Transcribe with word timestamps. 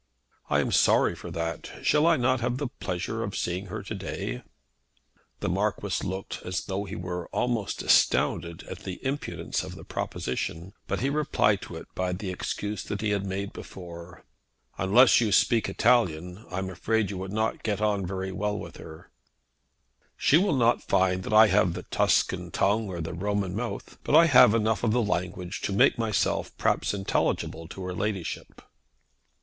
"I 0.49 0.61
am 0.61 0.71
sorry 0.71 1.13
for 1.13 1.29
that. 1.29 1.71
Shall 1.83 2.07
I 2.07 2.17
not 2.17 2.41
have 2.41 2.57
the 2.57 2.69
pleasure 2.79 3.21
of 3.21 3.37
seeing 3.37 3.67
her 3.67 3.83
to 3.83 3.93
day?" 3.93 4.41
The 5.41 5.47
Marquis 5.47 6.03
looked 6.03 6.41
as 6.43 6.61
though 6.65 6.85
he 6.85 6.95
were 6.95 7.27
almost 7.27 7.83
astounded 7.83 8.63
at 8.63 8.79
the 8.79 8.99
impudence 9.05 9.61
of 9.61 9.75
the 9.75 9.83
proposition; 9.83 10.73
but 10.87 11.01
he 11.01 11.11
replied 11.11 11.61
to 11.61 11.75
it 11.75 11.85
by 11.93 12.13
the 12.13 12.31
excuse 12.31 12.81
that 12.85 13.01
he 13.01 13.11
had 13.11 13.27
made 13.27 13.53
before. 13.53 14.25
"Unless 14.79 15.21
you 15.21 15.31
speak 15.31 15.69
Italian 15.69 16.47
I'm 16.49 16.71
afraid 16.71 17.11
you 17.11 17.19
would 17.19 17.31
not 17.31 17.61
get 17.61 17.79
on 17.79 18.03
very 18.03 18.31
well 18.31 18.57
with 18.57 18.77
her." 18.77 19.11
"She 20.17 20.35
will 20.35 20.57
not 20.57 20.81
find 20.81 21.21
that 21.21 21.31
I 21.33 21.45
have 21.45 21.75
the 21.75 21.83
Tuscan 21.83 22.49
tongue 22.49 22.87
or 22.89 23.01
the 23.01 23.13
Roman 23.13 23.55
mouth, 23.55 23.99
but 24.03 24.15
I 24.15 24.25
have 24.25 24.55
enough 24.55 24.83
of 24.83 24.93
the 24.93 25.03
language 25.03 25.61
to 25.61 25.71
make 25.71 25.99
myself 25.99 26.57
perhaps 26.57 26.91
intelligible 26.95 27.67
to 27.67 27.83
her 27.83 27.93
ladyship." 27.93 28.63